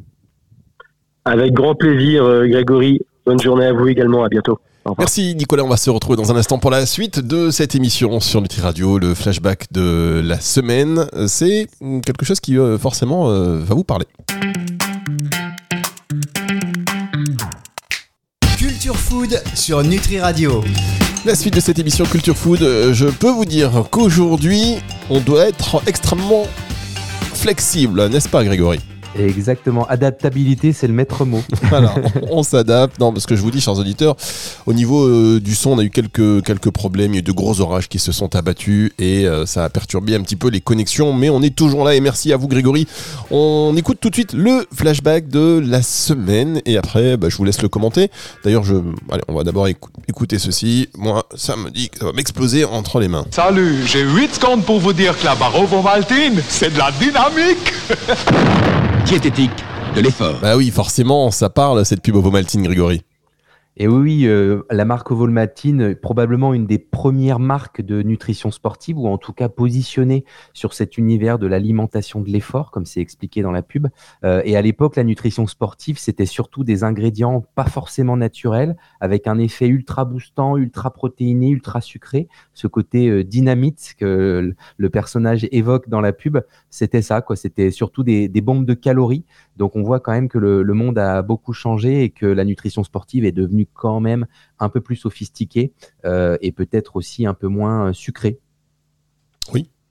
Avec 1.25 1.51
grand 1.51 1.75
plaisir 1.75 2.24
Grégory. 2.48 3.01
Bonne 3.25 3.41
journée 3.41 3.65
à 3.65 3.74
vous 3.74 3.89
également. 3.89 4.24
À 4.24 4.29
bientôt. 4.29 4.60
Merci 4.98 5.36
Nicolas, 5.36 5.63
on 5.63 5.69
va 5.69 5.77
se 5.77 5.89
retrouver 5.89 6.17
dans 6.17 6.31
un 6.31 6.36
instant 6.36 6.57
pour 6.57 6.71
la 6.71 6.86
suite 6.86 7.19
de 7.19 7.51
cette 7.51 7.75
émission 7.75 8.19
sur 8.19 8.41
Nutri 8.41 8.62
Radio, 8.62 8.98
le 8.98 9.13
flashback 9.13 9.71
de 9.71 10.21
la 10.24 10.39
semaine. 10.39 11.07
C'est 11.27 11.67
quelque 12.05 12.25
chose 12.25 12.39
qui 12.39 12.57
euh, 12.57 12.77
forcément 12.77 13.29
euh, 13.29 13.59
va 13.59 13.75
vous 13.75 13.83
parler. 13.83 14.05
Culture 18.57 18.95
Food 18.95 19.41
sur 19.53 19.83
Nutri 19.83 20.19
Radio. 20.19 20.63
La 21.25 21.36
suite 21.36 21.53
de 21.53 21.59
cette 21.59 21.79
émission 21.79 22.05
Culture 22.05 22.38
Food, 22.38 22.62
euh, 22.62 22.93
je 22.93 23.05
peux 23.05 23.29
vous 23.29 23.45
dire 23.45 23.86
qu'aujourd'hui, 23.91 24.77
on 25.09 25.19
doit 25.19 25.48
être 25.48 25.81
extrêmement 25.86 26.48
flexible, 27.33 28.07
n'est-ce 28.07 28.29
pas 28.29 28.43
Grégory? 28.43 28.79
Exactement. 29.17 29.85
Adaptabilité, 29.87 30.73
c'est 30.73 30.87
le 30.87 30.93
maître 30.93 31.25
mot. 31.25 31.41
Voilà, 31.69 31.93
on 32.31 32.41
s'adapte. 32.41 32.99
Non, 32.99 33.13
parce 33.13 33.25
que 33.27 33.35
je 33.35 33.41
vous 33.41 33.51
dis, 33.51 33.61
chers 33.61 33.77
auditeurs, 33.77 34.15
au 34.65 34.73
niveau 34.73 35.05
euh, 35.05 35.39
du 35.39 35.53
son, 35.55 35.71
on 35.71 35.79
a 35.79 35.83
eu 35.83 35.89
quelques, 35.91 36.43
quelques 36.43 36.71
problèmes. 36.71 37.11
Il 37.13 37.15
y 37.15 37.17
a 37.17 37.19
eu 37.19 37.23
de 37.23 37.31
gros 37.31 37.59
orages 37.61 37.87
qui 37.89 37.99
se 37.99 38.11
sont 38.11 38.35
abattus 38.35 38.91
et 38.97 39.27
euh, 39.27 39.45
ça 39.45 39.65
a 39.65 39.69
perturbé 39.69 40.15
un 40.15 40.21
petit 40.21 40.35
peu 40.35 40.49
les 40.49 40.61
connexions. 40.61 41.13
Mais 41.13 41.29
on 41.29 41.41
est 41.43 41.55
toujours 41.55 41.83
là 41.83 41.93
et 41.95 41.99
merci 41.99 42.33
à 42.33 42.37
vous, 42.37 42.47
Grégory. 42.47 42.87
On 43.29 43.73
écoute 43.77 43.97
tout 44.01 44.09
de 44.09 44.15
suite 44.15 44.33
le 44.33 44.65
flashback 44.73 45.27
de 45.27 45.61
la 45.63 45.81
semaine 45.83 46.61
et 46.65 46.77
après, 46.77 47.17
bah, 47.17 47.27
je 47.29 47.37
vous 47.37 47.43
laisse 47.45 47.61
le 47.61 47.69
commenter. 47.69 48.09
D'ailleurs, 48.43 48.63
je, 48.63 48.75
allez, 49.11 49.21
on 49.27 49.35
va 49.35 49.43
d'abord 49.43 49.67
écou- 49.67 49.89
écouter 50.07 50.39
ceci. 50.39 50.89
Moi, 50.97 51.23
ça 51.35 51.55
me 51.55 51.69
dit 51.69 51.89
que 51.89 51.99
ça 51.99 52.05
va 52.05 52.13
m'exploser 52.13 52.65
entre 52.65 52.99
les 52.99 53.07
mains. 53.07 53.25
Salut, 53.31 53.85
j'ai 53.85 54.01
8 54.03 54.35
secondes 54.35 54.63
pour 54.63 54.79
vous 54.79 54.93
dire 54.93 55.17
que 55.19 55.25
la 55.25 55.35
Barovo 55.35 55.81
Maltine, 55.81 56.41
c'est 56.47 56.73
de 56.73 56.77
la 56.79 56.91
dynamique. 56.91 57.73
de 59.95 60.01
l'effort. 60.01 60.35
Bah 60.39 60.55
oui, 60.55 60.69
forcément, 60.69 61.31
ça 61.31 61.49
parle 61.49 61.83
cette 61.83 62.03
pub 62.03 62.15
Ovomaltine, 62.15 62.61
Grégory. 62.61 63.01
Et 63.81 63.88
oui, 63.88 64.27
euh, 64.27 64.63
la 64.69 64.83
marque 64.83 65.09
Ovolmatine, 65.09 65.95
probablement 65.95 66.53
une 66.53 66.67
des 66.67 66.79
premières 66.79 67.39
marques 67.39 67.81
de 67.81 68.01
nutrition 68.01 68.51
sportive, 68.51 68.98
ou 68.98 69.07
en 69.07 69.17
tout 69.17 69.31
cas 69.31 69.48
positionnée 69.48 70.25
sur 70.53 70.74
cet 70.74 70.98
univers 70.98 71.39
de 71.39 71.48
l'alimentation 71.48 72.19
de 72.19 72.29
l'effort, 72.29 72.71
comme 72.71 72.86
c'est 72.86 73.00
expliqué 73.00 73.41
dans 73.41 73.53
la 73.53 73.62
pub. 73.62 73.88
Euh, 74.25 74.41
et 74.43 74.57
à 74.57 74.62
l'époque, 74.62 74.98
la 74.98 75.05
nutrition 75.05 75.48
sportive, 75.48 75.98
c'était 75.98 76.25
surtout 76.25 76.65
des 76.65 76.83
ingrédients 76.83 77.45
pas 77.55 77.63
forcément 77.63 78.17
naturels, 78.17 78.75
avec 79.00 79.27
un 79.27 79.38
effet 79.38 79.67
ultra 79.67 80.03
boostant, 80.03 80.57
ultra 80.57 80.91
protéiné, 80.91 81.48
ultra 81.48 81.79
sucré. 81.79 82.27
Ce 82.53 82.67
côté 82.67 83.07
euh, 83.07 83.24
dynamite 83.24 83.95
que 83.98 84.53
le- 84.75 84.89
personnage 84.89 85.48
évoque 85.53 85.88
dans 85.88 86.01
la 86.01 86.12
pub, 86.12 86.39
c'était 86.69 87.01
ça, 87.01 87.21
quoi. 87.21 87.38
C'était 87.38 87.71
surtout 87.71 88.03
des, 88.03 88.27
bombes 88.41 88.65
de 88.65 88.74
calories. 88.74 89.24
Donc 89.55 89.77
on 89.77 89.83
voit 89.83 90.01
quand 90.01 90.12
même 90.12 90.27
que 90.27 90.38
le 90.38 90.74
monde 90.74 90.98
a 90.98 91.21
beaucoup 91.21 91.53
changé 91.53 92.03
et 92.03 92.09
que 92.09 92.25
la 92.25 92.43
nutrition 92.43 92.83
sportive 92.83 93.24
est 93.24 93.31
devenue 93.31 93.67
quand 93.73 93.99
même 93.99 94.25
un 94.59 94.69
peu 94.69 94.81
plus 94.81 94.95
sophistiquée 94.95 95.73
euh, 96.05 96.38
et 96.41 96.51
peut-être 96.51 96.95
aussi 96.95 97.25
un 97.25 97.33
peu 97.33 97.47
moins 97.47 97.88
euh, 97.88 97.93
sucrée. 97.93 98.39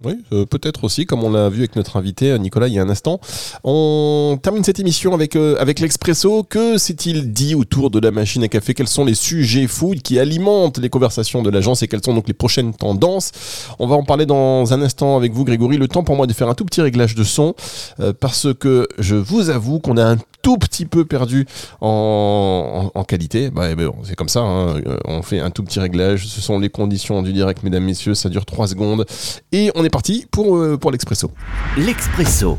Oui, 0.05 0.15
euh, 0.31 0.47
peut-être 0.47 0.85
aussi, 0.85 1.07
comme 1.07 1.25
on 1.25 1.31
l'a 1.31 1.49
vu 1.49 1.59
avec 1.59 1.75
notre 1.75 1.97
invité 1.97 2.39
Nicolas 2.39 2.69
il 2.69 2.75
y 2.75 2.79
a 2.79 2.83
un 2.83 2.89
instant. 2.89 3.19
On 3.65 4.39
termine 4.41 4.63
cette 4.63 4.79
émission 4.79 5.13
avec, 5.13 5.35
avec 5.35 5.81
l'Expresso. 5.81 6.45
Que 6.45 6.79
s'est-il 6.79 7.33
dit 7.33 7.57
autour 7.57 7.91
de 7.91 7.99
la 7.99 8.13
machine 8.13 8.45
à 8.45 8.49
café? 8.49 8.75
Quels 8.75 8.87
sont 8.87 9.05
les 9.05 9.17
sujets 9.17 9.67
food 9.67 10.01
qui 10.03 10.21
alimentent 10.21 10.79
les 10.79 10.89
conversations 10.89 11.43
de 11.43 11.51
l'agence 11.51 11.83
et 11.83 11.89
quelles 11.89 12.05
sont 12.05 12.15
donc 12.15 12.29
les 12.29 12.35
prochaines 12.35 12.75
tendances? 12.75 13.33
On 13.81 13.89
va 13.89 13.97
en 13.97 14.05
parler 14.05 14.25
dans 14.25 14.73
un 14.73 14.83
instant 14.83 15.17
avec 15.17 15.33
vous, 15.33 15.45
Grégory. 15.45 15.79
Le 15.79 15.89
temps 15.89 16.05
pour 16.05 16.15
moi 16.15 16.29
de 16.29 16.33
faire 16.33 16.49
un 16.49 16.55
tout 16.55 16.65
petit 16.65 16.81
réglage 16.81 17.17
de 17.17 17.25
son 17.25 17.57
parce 18.21 18.55
que 18.55 18.87
je 19.01 19.17
vous 19.17 19.51
avoue 19.51 19.81
qu'on 19.81 19.97
a 19.97 20.13
un 20.13 20.19
tout 20.43 20.57
petit 20.59 20.87
peu 20.87 21.05
perdu 21.05 21.47
en, 21.81 22.91
en- 22.95 22.99
en 22.99 23.05
qualité. 23.05 23.51
Bah, 23.51 23.71
eh 23.71 23.75
ben, 23.75 23.91
c'est 24.05 24.15
comme 24.17 24.29
ça, 24.29 24.41
hein. 24.41 24.77
Euh, 24.87 24.97
on 25.07 25.23
fait 25.23 25.41
un 25.41 25.51
tout 25.51 25.63
petit 25.63 25.81
réglage. 25.81 26.27
Ce 26.27 26.41
sont 26.41 26.59
les 26.59 26.69
conditions 26.71 27.23
du 27.23 27.33
direct, 27.33 27.63
mesdames, 27.63 27.85
messieurs. 27.85 28.15
Ça 28.15 28.29
dure 28.29 28.47
3 28.47 28.69
secondes. 28.69 29.05
Et 29.53 29.71
on 29.75 29.85
est 29.85 29.91
parti 29.91 30.27
pour, 30.31 30.57
euh, 30.57 30.77
pour 30.77 30.91
l'Expresso. 30.91 31.31
L'Expresso. 31.77 32.57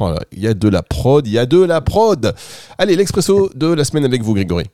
Oh 0.00 0.14
Il 0.32 0.40
y 0.40 0.46
a 0.46 0.54
de 0.54 0.68
la 0.68 0.82
prod, 0.82 1.26
il 1.26 1.32
y 1.32 1.38
a 1.38 1.46
de 1.46 1.58
la 1.62 1.80
prod. 1.80 2.34
Allez, 2.76 2.94
l'Expresso 2.94 3.50
de 3.54 3.66
la 3.68 3.84
semaine 3.84 4.04
avec 4.04 4.22
vous, 4.22 4.34
Grégory. 4.34 4.64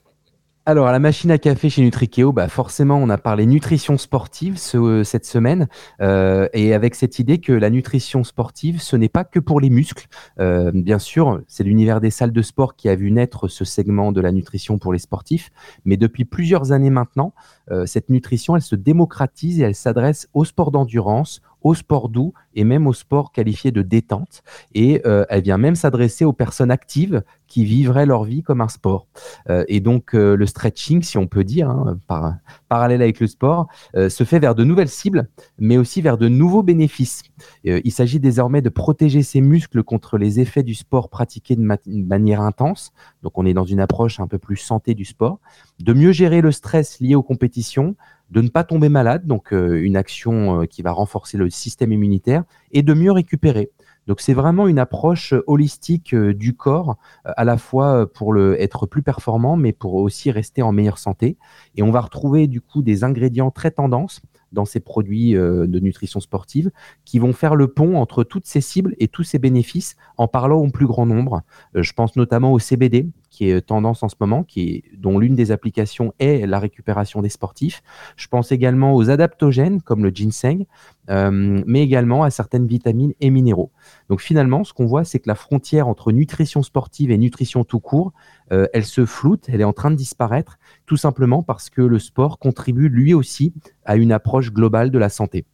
Alors, 0.67 0.87
à 0.87 0.91
la 0.91 0.97
machine 0.97 1.29
à 1.29 1.37
café 1.37 1.69
chez 1.69 1.83
Nutrikeo, 1.83 2.31
bah 2.31 2.47
forcément, 2.47 2.97
on 2.97 3.07
a 3.11 3.19
parlé 3.19 3.45
nutrition 3.45 3.99
sportive 3.99 4.57
ce- 4.57 5.03
cette 5.03 5.25
semaine, 5.25 5.67
euh, 6.01 6.47
et 6.53 6.73
avec 6.73 6.95
cette 6.95 7.19
idée 7.19 7.37
que 7.37 7.53
la 7.53 7.69
nutrition 7.69 8.23
sportive, 8.23 8.81
ce 8.81 8.95
n'est 8.95 9.07
pas 9.09 9.25
que 9.25 9.37
pour 9.39 9.59
les 9.59 9.69
muscles. 9.69 10.07
Euh, 10.39 10.71
bien 10.73 10.97
sûr, 10.97 11.39
c'est 11.47 11.63
l'univers 11.63 12.01
des 12.01 12.09
salles 12.09 12.31
de 12.31 12.41
sport 12.41 12.75
qui 12.75 12.89
a 12.89 12.95
vu 12.95 13.11
naître 13.11 13.47
ce 13.47 13.63
segment 13.63 14.11
de 14.11 14.21
la 14.21 14.31
nutrition 14.31 14.79
pour 14.79 14.91
les 14.91 14.97
sportifs, 14.97 15.51
mais 15.85 15.97
depuis 15.97 16.25
plusieurs 16.25 16.71
années 16.71 16.89
maintenant, 16.89 17.35
euh, 17.69 17.85
cette 17.85 18.09
nutrition, 18.09 18.55
elle 18.55 18.63
se 18.63 18.75
démocratise 18.75 19.59
et 19.59 19.63
elle 19.65 19.75
s'adresse 19.75 20.29
au 20.33 20.45
sport 20.45 20.71
d'endurance, 20.71 21.43
au 21.65 21.73
sport 21.73 22.09
doux 22.09 22.31
et 22.53 22.63
même 22.63 22.85
au 22.85 22.93
sport 22.93 23.31
qualifié 23.31 23.71
de 23.71 23.81
détente. 23.81 24.43
Et 24.75 25.01
euh, 25.07 25.25
elle 25.29 25.41
vient 25.41 25.57
même 25.57 25.73
s'adresser 25.73 26.23
aux 26.23 26.31
personnes 26.31 26.69
actives 26.69 27.23
qui 27.47 27.65
vivraient 27.65 28.05
leur 28.05 28.23
vie 28.23 28.43
comme 28.43 28.61
un 28.61 28.67
sport. 28.67 29.07
Euh, 29.49 29.65
et 29.67 29.79
donc 29.79 30.13
euh, 30.13 30.35
le 30.35 30.45
stretching, 30.45 31.01
si 31.01 31.17
on 31.17 31.25
peut 31.25 31.43
dire, 31.43 31.71
hein, 31.71 31.97
par, 32.05 32.35
parallèle 32.69 33.01
avec 33.01 33.19
le 33.19 33.25
sport, 33.25 33.67
se 33.95 34.23
fait 34.23 34.37
vers 34.37 34.53
de 34.53 34.63
nouvelles 34.63 34.89
cibles, 34.89 35.27
mais 35.57 35.77
aussi 35.77 36.01
vers 36.01 36.19
de 36.19 36.27
nouveaux 36.27 36.61
bénéfices. 36.61 37.23
Il 37.63 37.91
s'agit 37.91 38.19
désormais 38.19 38.61
de 38.61 38.69
protéger 38.69 39.23
ses 39.23 39.41
muscles 39.41 39.81
contre 39.83 40.19
les 40.19 40.39
effets 40.39 40.63
du 40.63 40.75
sport 40.75 41.09
pratiqué 41.09 41.55
de, 41.55 41.61
de 41.61 42.05
manière 42.05 42.41
intense. 42.41 42.91
Donc 43.23 43.39
on 43.39 43.45
est 43.45 43.53
dans 43.55 43.65
une 43.65 43.79
approche 43.79 44.19
un 44.19 44.27
peu 44.27 44.37
plus 44.37 44.57
santé 44.57 44.93
du 44.93 45.05
sport, 45.05 45.39
de 45.79 45.93
mieux 45.93 46.11
gérer 46.11 46.41
le 46.41 46.51
stress 46.51 46.99
lié 46.99 47.15
aux 47.15 47.23
compétitions, 47.23 47.95
de 48.31 48.41
ne 48.41 48.49
pas 48.49 48.63
tomber 48.63 48.89
malade, 48.89 49.27
donc 49.27 49.53
euh, 49.53 49.81
une 49.81 49.95
action 49.95 50.61
euh, 50.61 50.65
qui 50.65 50.81
va 50.81 50.91
renforcer 50.91 51.37
le 51.37 51.49
système 51.49 51.91
immunitaire, 51.91 52.43
et 52.71 52.81
de 52.81 52.93
mieux 52.93 53.11
récupérer. 53.11 53.71
Donc 54.07 54.21
c'est 54.21 54.33
vraiment 54.33 54.67
une 54.67 54.79
approche 54.79 55.33
euh, 55.33 55.43
holistique 55.47 56.15
du 56.15 56.55
corps, 56.55 56.97
à 57.23 57.43
la 57.43 57.57
fois 57.57 58.11
pour 58.11 58.33
le, 58.33 58.59
être 58.61 58.87
plus 58.87 59.03
performant, 59.03 59.57
mais 59.57 59.73
pour 59.73 59.95
aussi 59.95 60.31
rester 60.31 60.61
en 60.61 60.71
meilleure 60.71 60.97
santé. 60.97 61.37
Et 61.75 61.83
on 61.83 61.91
va 61.91 62.01
retrouver 62.01 62.47
du 62.47 62.61
coup 62.61 62.81
des 62.81 63.03
ingrédients 63.03 63.51
très 63.51 63.71
tendances 63.71 64.21
dans 64.51 64.65
ces 64.65 64.79
produits 64.79 65.33
de 65.33 65.79
nutrition 65.79 66.21
sportive 66.21 66.71
qui 67.03 67.19
vont 67.19 67.33
faire 67.33 67.55
le 67.55 67.67
pont 67.67 67.97
entre 67.97 68.23
toutes 68.23 68.45
ces 68.45 68.61
cibles 68.61 68.95
et 68.99 69.09
tous 69.09 69.23
ces 69.23 69.37
bénéfices 69.37 69.97
en 70.15 70.29
parlant 70.29 70.59
au 70.59 70.69
plus 70.69 70.85
grand 70.85 71.05
nombre. 71.05 71.41
Je 71.73 71.91
pense 71.91 72.15
notamment 72.15 72.53
au 72.53 72.59
CBD 72.59 73.09
qui 73.35 73.49
est 73.49 73.61
tendance 73.61 74.01
en 74.01 74.07
ce 74.07 74.15
moment, 74.17 74.43
qui 74.43 74.85
dont 74.97 75.19
l'une 75.19 75.35
des 75.35 75.51
applications 75.51 76.13
est 76.19 76.47
la 76.47 76.57
récupération 76.57 77.21
des 77.21 77.27
sportifs. 77.27 77.83
Je 78.15 78.29
pense 78.29 78.53
également 78.53 78.95
aux 78.95 79.09
adaptogènes 79.09 79.81
comme 79.81 80.05
le 80.05 80.09
ginseng, 80.09 80.65
euh, 81.09 81.61
mais 81.67 81.81
également 81.81 82.23
à 82.23 82.29
certaines 82.29 82.65
vitamines 82.65 83.13
et 83.19 83.29
minéraux. 83.29 83.71
Donc 84.07 84.21
finalement, 84.21 84.63
ce 84.63 84.71
qu'on 84.71 84.85
voit, 84.85 85.03
c'est 85.03 85.19
que 85.19 85.27
la 85.27 85.35
frontière 85.35 85.89
entre 85.89 86.13
nutrition 86.13 86.63
sportive 86.63 87.11
et 87.11 87.17
nutrition 87.17 87.65
tout 87.65 87.81
court, 87.81 88.13
euh, 88.53 88.67
elle 88.73 88.85
se 88.85 89.05
floute, 89.05 89.49
elle 89.49 89.59
est 89.59 89.65
en 89.65 89.73
train 89.73 89.91
de 89.91 89.97
disparaître, 89.97 90.57
tout 90.85 90.97
simplement 90.97 91.43
parce 91.43 91.69
que 91.69 91.81
le 91.81 91.99
sport 91.99 92.39
contribue 92.39 92.87
lui 92.87 93.13
aussi 93.13 93.53
à 93.83 93.97
une 93.97 94.13
approche 94.13 94.53
globale 94.53 94.91
de 94.91 94.97
la 94.97 95.09
santé. 95.09 95.45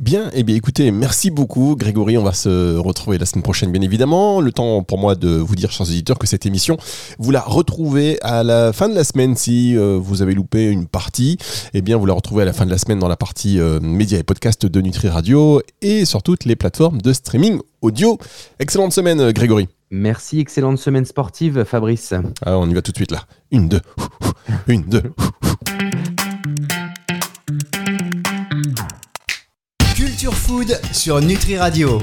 Bien, 0.00 0.30
eh 0.34 0.42
bien 0.42 0.56
écoutez, 0.56 0.90
merci 0.90 1.30
beaucoup 1.30 1.76
Grégory, 1.76 2.18
on 2.18 2.22
va 2.22 2.32
se 2.32 2.76
retrouver 2.76 3.18
la 3.18 3.26
semaine 3.26 3.42
prochaine 3.42 3.70
bien 3.72 3.82
évidemment. 3.82 4.40
Le 4.40 4.52
temps 4.52 4.82
pour 4.82 4.98
moi 4.98 5.14
de 5.14 5.28
vous 5.36 5.56
dire, 5.56 5.70
chers 5.70 5.86
auditeurs, 5.88 6.18
que 6.18 6.26
cette 6.26 6.46
émission, 6.46 6.76
vous 7.18 7.30
la 7.30 7.40
retrouvez 7.40 8.18
à 8.22 8.42
la 8.42 8.72
fin 8.72 8.88
de 8.88 8.94
la 8.94 9.04
semaine 9.04 9.36
si 9.36 9.76
euh, 9.76 9.98
vous 10.00 10.22
avez 10.22 10.34
loupé 10.34 10.66
une 10.66 10.86
partie. 10.86 11.38
Eh 11.74 11.82
bien, 11.82 11.96
vous 11.96 12.06
la 12.06 12.14
retrouvez 12.14 12.42
à 12.42 12.46
la 12.46 12.52
fin 12.52 12.66
de 12.66 12.70
la 12.70 12.78
semaine 12.78 12.98
dans 12.98 13.08
la 13.08 13.16
partie 13.16 13.60
euh, 13.60 13.80
médias 13.80 14.18
et 14.18 14.22
podcasts 14.22 14.66
de 14.66 14.80
Nutri 14.80 15.08
Radio 15.08 15.60
et 15.82 16.04
sur 16.04 16.22
toutes 16.22 16.44
les 16.44 16.56
plateformes 16.56 17.00
de 17.00 17.12
streaming 17.12 17.60
audio. 17.82 18.18
Excellente 18.58 18.92
semaine 18.92 19.32
Grégory. 19.32 19.68
Merci, 19.90 20.38
excellente 20.38 20.78
semaine 20.78 21.04
sportive, 21.04 21.64
Fabrice. 21.64 22.14
Ah, 22.46 22.58
on 22.58 22.68
y 22.70 22.74
va 22.74 22.82
tout 22.82 22.92
de 22.92 22.96
suite 22.96 23.10
là. 23.10 23.24
Une, 23.50 23.68
deux, 23.68 23.80
une, 24.68 24.82
deux. 24.82 25.02
Food 30.32 30.80
sur 30.92 31.20
Nutri 31.20 31.56
Radio. 31.56 31.98